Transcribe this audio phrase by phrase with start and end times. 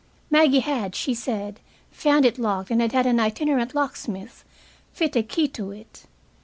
[0.31, 1.59] Maggie had, she said,
[1.91, 4.43] found it locked and had had an itinerant locksmith
[4.93, 6.07] fit a key to it.